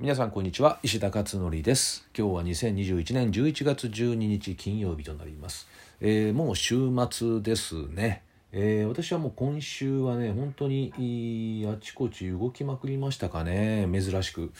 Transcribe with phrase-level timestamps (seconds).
[0.00, 0.78] 皆さんこんにちは。
[0.84, 2.06] 石田勝則です。
[2.16, 5.66] 今日は2021年11月12日金曜日となります、
[6.00, 8.22] えー、もう週末ですね、
[8.52, 13.88] えー、私はもう今週はね本当にあちこち動きまくりましたかね。
[13.92, 14.52] 珍しく。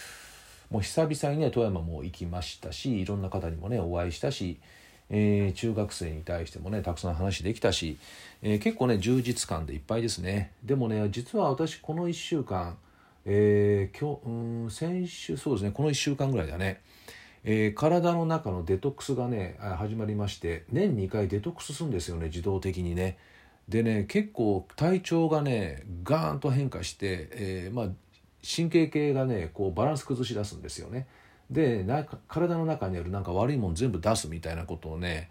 [0.72, 4.58] もう久々にね富山も行きましたしいろんな方にもねお会いしたし
[5.08, 7.96] えー、中学生に対してもねたくさん話できたし、
[8.42, 10.50] えー、結構ね充実感でいっぱいですね。
[10.64, 12.76] でもね実は私この1週間
[13.30, 16.80] えー、今日うん先週そうですねこの1週間ぐらいだね、
[17.44, 23.18] えー、体の中のデトックスがね始まりまして年2回デトックスするんですよね自動的にね。
[23.68, 27.86] でね結構体調がねガーンと変化して、えー、まあ
[28.42, 31.06] 神経系がねこうバランス崩し出すんですよね。
[31.50, 31.84] で
[32.28, 35.28] 体の中にあるなんか悪いもん全部出すみたいなことをね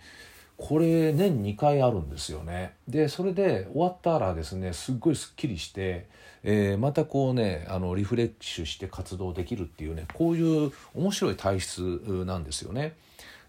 [0.57, 2.73] これ年2回あるんですよね。
[2.87, 6.07] でそれで終わったらですねすっごいすっきりして、
[6.43, 12.95] えー、またこうねあのリフレッシュして活動できるっていうねこういう面白い体質なんですよね。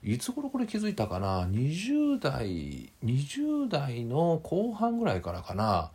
[0.02, 5.90] いつ頃これ気づいたかな？20代20代の後半ぐらいからかな。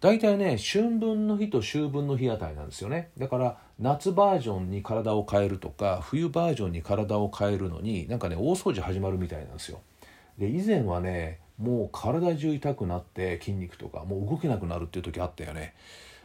[0.00, 3.08] 大体ね春分の日と秋分の日あたりなんですよね。
[3.18, 9.80] だから夏バージョンに体を変えるとか冬バージョンに体を変えるのになんかね大掃除始まるみたいなんですよ。
[10.38, 15.74] で以前はねもう体中痛くなって筋肉とかもう動けなくなるっていう時あったよね。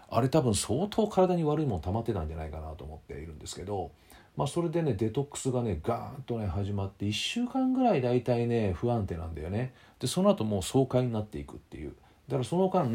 [0.09, 3.89] あれ多分相当体に悪いもの溜まってたんじゃないかなと思っているんですけど
[4.37, 9.73] まあそれでねデトックスがねガーンとね始まって1週間ぐらい大体ね不安定なんだよね。
[9.99, 11.93] でその後もう爽快になっていくっていう。
[12.27, 12.87] だからその間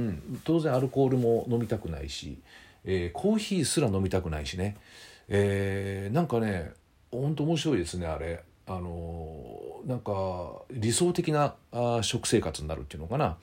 [0.44, 2.39] 当然アルコールも飲みたくないし、
[2.84, 4.77] えー、コーヒーすら飲みたくないしね、
[5.28, 6.70] えー、なんかね
[7.11, 8.42] ほんと面白いですねあれ。
[8.66, 9.38] あの
[9.89, 13.39] なんか理想的なあ食生活になるっていうのかな。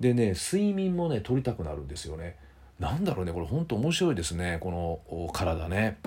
[0.00, 2.36] でね睡眠もね取りたくなるんですよね。
[2.80, 5.98] なんだろうねこれ本当面白いですねこの体ね。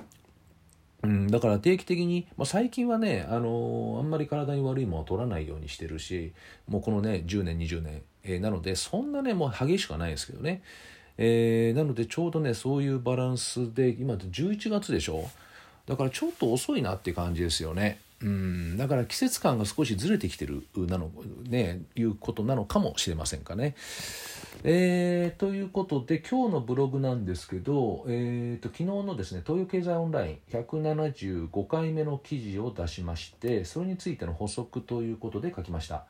[1.04, 6.34] うん、だから定期的に、まあ、最近はね、あのー、あんまり体に悪いものを取らないようにしてるし
[6.68, 10.64] もうこのね10年20年、えー、なのでそんなねもう激しくはないですけどね、
[11.20, 15.30] えー、なのでちょうどねそういうバランスで今11月でしょ。
[15.86, 18.00] だからちょっと遅いなって感じですよね。
[18.20, 21.12] うんだから季節感が少しずれてきてるなの
[21.44, 23.76] ねいうことなのかもしれませんかね。
[24.64, 36.06] えー、ということで今日のブログなんですけど、えーと、昨日のですね東洋経済オンライン175回目の記事を出しましてそれについての補足ということで書きました、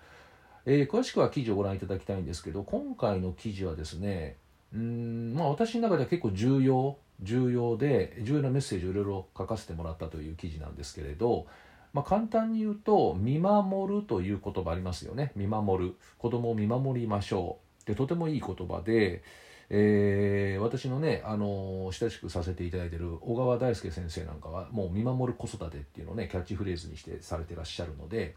[0.65, 4.37] えー、詳しくは記事をご覧いただきたいんですけど今回の記事はですね
[4.73, 11.47] うんまあ私の中では結構重要重要で重要なメッセージをいろいろ書かせてもらったという記事なんですけれど
[11.93, 15.31] まあ、簡単に言うと「見守る」という言葉ありますよね。
[15.35, 15.95] 見守る。
[16.17, 17.87] 子供を見守りましょう。
[17.87, 19.23] でとてもいい言葉で、
[19.69, 28.35] えー、私のね、あの親しくさせていただいてる小川大輔先生なんかはもう見守る子育てっていうのをねキャッチフレーズにしてされてらっしゃるので、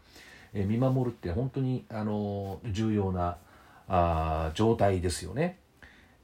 [0.53, 3.37] えー、見守るって本当に、あの重要な
[3.87, 5.59] あ状態ですよね。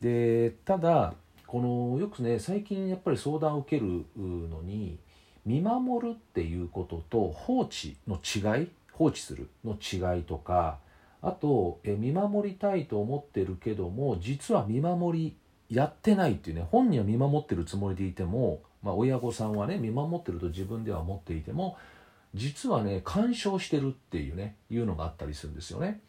[0.01, 1.15] でただ
[1.47, 4.99] このよくね最近やっぱり相談を受けるのに
[5.47, 10.77] 見守るっていうことと放置の違い放置するの違いとか
[11.21, 15.37] あとえ見守りたいと思ってるけども実は見守り
[15.73, 21.77] やってないっていうね本人は見守ってるつもりでいても、まあ、親御さんはね見守ってると自分では思っていても
[22.35, 26.01] 実はね干渉してるっていうねいうのがあったりするんですよね。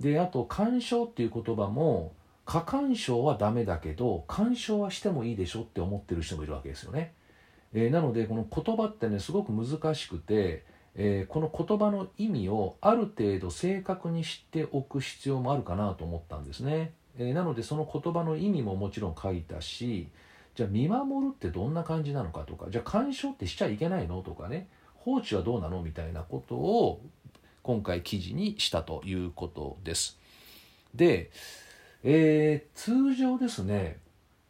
[0.00, 2.12] であと干渉っていう言葉も
[2.44, 7.12] 過干渉はダメだけど干渉はしてもいいでしょって思ってる人もいるわけですよね。
[7.78, 10.64] えー、なのでこの言葉ってねすごく難しくて、
[10.94, 20.08] えー、この言葉の意味をある程度正確に知っておく必要もあるかなと思ったんですね、えー、なのでその言葉の意味ももちろん書いたし
[20.54, 27.02] じゃあ見守るってどんな感じなのかとかじゃあ干渉ってしちゃいけないのとかね放置はどうなのみたいなことを
[27.62, 30.18] 今回記事にしたということです。
[30.94, 31.30] で、
[32.04, 33.98] えー、通常ですね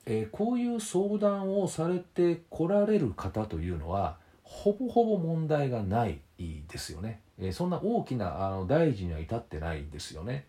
[0.06, 10.46] えー、こういう相談をされてこられる方というのはほぼほぼ問題がないですよね、えー、そんな大きなあの大事には至ってないんですよね。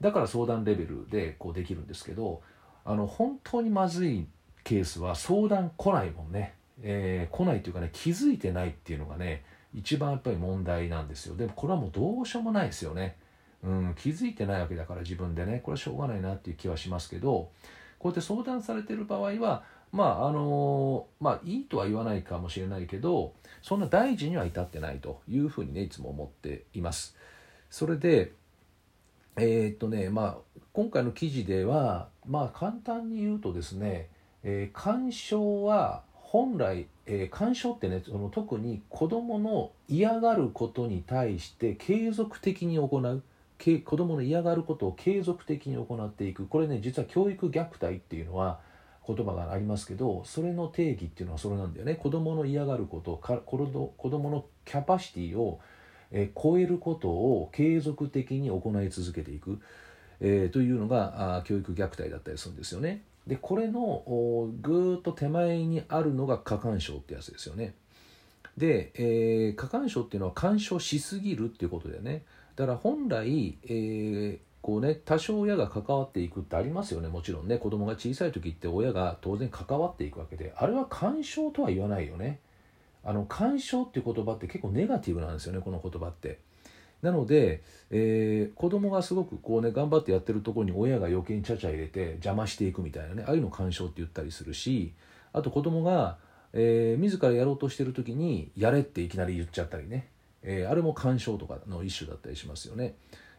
[0.00, 2.42] だから相談レベルでこうできるんですけど
[2.84, 4.26] あの本当にまずい
[4.64, 9.44] ケースは相談来ないもんね、えー、来ないというかね気づいてないっていうのがね
[9.74, 11.36] 一番やっぱり問題なんですよ。
[11.36, 13.16] でもこれはもうどうしようもないですよね。
[13.62, 17.50] うん、気づいてないわけだから自分でねこれはしょうがないなっていう気はしますけど
[17.98, 19.62] こうやって相談されてる場合は
[19.92, 27.16] まああのまあいいとは言わないかもしれないけどそんな大事には至ってないというふうにねいつも思っています。
[27.70, 28.32] それで
[29.36, 34.08] えー、っとねまあ今回の記事ではまあ簡単に言うとですね、
[34.42, 43.22] えー、干渉は本来、えー、干渉ってねその特に子どもの嫌がることに対して継続的に行う
[43.58, 48.60] 子どもの嫌がることを継続的に行っていくこれね実は教育虐待っていうのは
[49.06, 55.60] 言葉がありますけどそれの定義っていうのはそれなんだよね子どもの嫌がることか子どものキャパシティを、
[56.12, 59.60] え、超えることを継続的に行い続けていく、
[60.20, 63.02] えー、というのがあ教育虐待だったりするんですよね。
[63.26, 64.02] でこれの
[64.62, 67.74] ぐーっと手前にあるのが過干渉ってやつですよね。
[68.56, 72.22] で、えー、過干渉っていうのは干渉しすぎるっていうことだよね。
[72.58, 82.40] だから本来、えー、こうね多少親が関わっていくってありますよねもちろんね子供が小さい時って親が当然関わっていくわけであれは干渉とは言わないよね。
[83.04, 86.40] あの干渉っていう言葉って結構ネガティブなんですよねこの言葉って。
[87.00, 87.62] なので、
[87.92, 94.94] えー、子供がすごくこうね頑張ってやってるところに親が余計にちゃちゃ入れて邪魔していくみたいなねああいうの干渉って言ったりするし
[95.32, 96.18] あと子供が、
[96.52, 100.08] えー、自らやろうとしてる時にやれっていきなり言っちゃったりね、
[100.42, 102.94] えー、あれも干渉とかの一種だったりしますよね。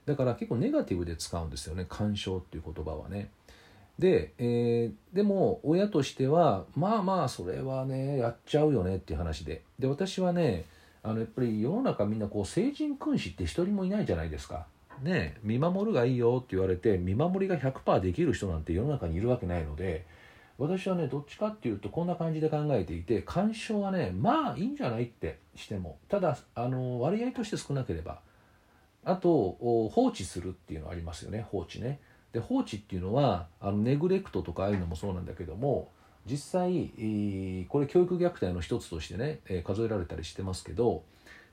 [0.06, 1.86] だから結構ネガティブで使うんですよね。
[1.88, 3.30] 干渉っていう言葉はね。
[4.00, 9.64] で、えー、でも親としてはまあまあそれはねやっちゃうよねっていう話で。
[9.78, 10.66] で私はね
[11.04, 14.66] あのやっぱり世の中みんなこう成人君子って一人もいないじゃないですか。
[15.02, 20.06] ね見守るがいいよって言われて見守りが100%できる人なんて世の中にいるわけないので
[20.60, 28.20] 私はねどっちかっていうとこんな感じで考えていて干渉はねまあいいんじゃないってしてもただあの割合として少なければ
[29.06, 29.58] あと
[29.94, 32.00] 放置するっていうのありますよね放置ね。
[32.34, 35.90] で放置っていうのはあのネグレクトとかああいうのもそうなんだけども
[36.30, 41.04] 実際、これ教育虐待の一つとしてね、数えられたりしてますけど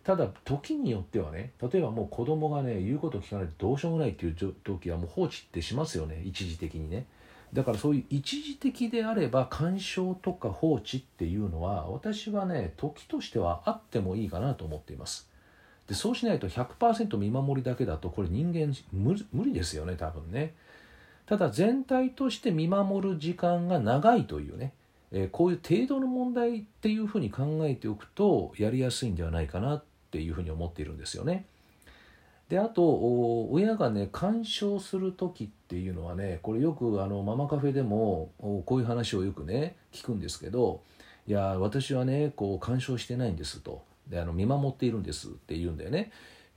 [0.04, 7.06] ただ時によってはね例えばもう子供がね言うことを聞かないとどうしようもないっていう時はもう放置ってしますよね一時的にね
[7.56, 15.30] だからそういう一時的であれば干渉とか放置っていうのは私はね時としてはあってもいいかなと思っています
[15.88, 20.52] でそうしないと100%見守りだけだとこれ人間無理ですよね多分ね
[21.24, 24.74] ただ全体として見守る時間が長いというね、
[25.10, 31.46] えー、こういう程度の問題っていうふうに考えておくとやりやすいんではないかなっていうふうに思っているんですよね。
[32.48, 40.82] であと親がね干渉する時っていうのはねこれよくあのママカフェでもこういう話をよくね聞くんですけど
[41.26, 43.82] 「いや私はねこう干渉してないんです」と。
[44.06, 46.12] であの見守っているんですって言うんだよね。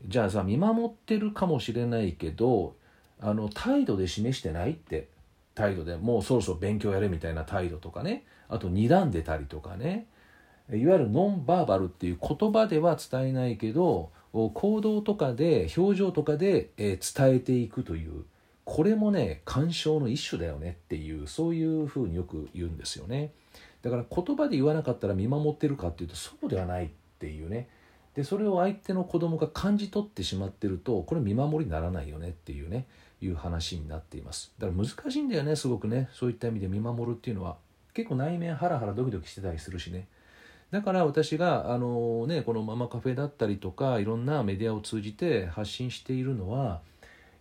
[0.05, 2.75] じゃあさ見守ってるかもしれないけど
[3.19, 5.07] あの態度で示してないって
[5.55, 8.25] 態度でもうそろそろ勉強やれみたいな態度とかね。
[8.47, 10.05] あと睨んでたりとかね。
[10.71, 18.25] いわゆるノンバーバルっていう言葉では伝えないけど行動とかで表情とかでえ伝えていくという
[18.63, 23.31] これもね干渉の一種だよねっていうそういうふうによく言うんですよね。
[23.81, 27.67] だから言葉で言わなかったら見守ってるかっていうとそうではないっていうね。
[28.13, 32.85] でそれを相手の子供が感じ取ってしまってるとこれ見守りにならないよねっていうね
[33.21, 34.53] いう話になっています。
[34.59, 36.09] だから難しいんだよねすごくね。
[36.13, 37.57] そういった意味で見守るっていうのは
[37.95, 40.07] 結構内面ハラハラドキドキしてたりするしね。
[40.71, 46.81] だから私があの、ね、このママカフェだったりとかいろんなメディアを通じて発信しているのは、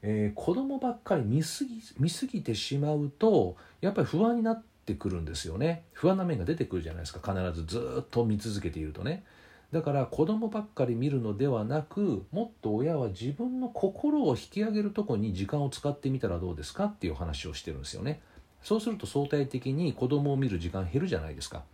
[0.02, 5.84] えー、子供ばっかり見すぎ見すぎてしまうとやっぱり不安になってくるんですよね。
[5.92, 7.34] 不安な面が出てくるじゃないですか。
[7.34, 9.24] 必ずずっと見続けているとね。
[9.72, 18.20] だから子供ばっかり見るのではなくもっと親は自分の心を引き上げるとこに時間を使ってみたらどうですかっていう話をしてるんですよね。
[18.62, 21.64] そうすると相対的に子供を見る時間減るじゃないですか。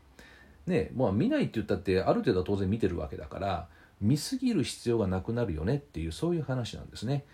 [0.67, 3.69] ねもう見ないって言ったってある程度は当然見てるわけだから
[4.01, 7.25] 見すぎる必要がなくなるよねっていうそういう話なんですね、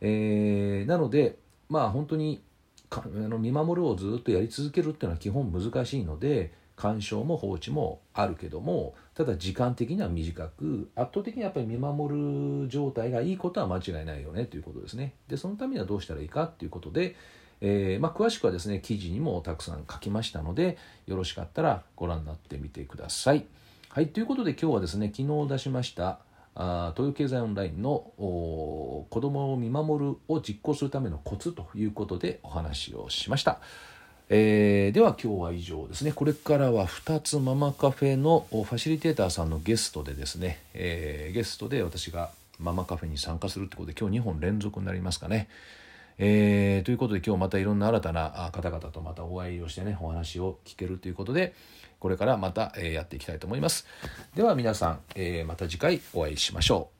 [0.00, 2.42] えー、なのでまあ本当に
[2.90, 15.14] あの見守るをずっとやり続けるっていうのは基本難しいので干渉も放置もあるけどもただ時間的には短く圧倒的にやっぱり見守る状態がいいことは間違いないよねということですね。
[15.28, 17.16] でそのためにはどうしたらいいかということで、
[17.60, 23.44] えー、まあ、詳しくはですね記事にもたくさん書きましたのでよろしかったらご覧になってみてください。
[23.90, 26.20] はいということで今日はですね昨日出しました
[26.54, 33.58] あ東洋経済オンラインの子どもを見守るを実行するためのコツということでお話をしました。
[34.32, 45.48] えー、では今日は以上ですねこれからは2つママカフェのファシリテーターさんのゲストでですね、えー、ゲストで私がママカフェに参加するってことで今日2本連続になりますかね。
[46.22, 51.54] えー、ということで今日またいろんな新たな方々とまたお会いをしてねお話を聞けるということで
[51.98, 53.86] これからまた、えやっていきたいと思います。
[54.34, 56.99] では皆さん、えまた次回お会いしましょう。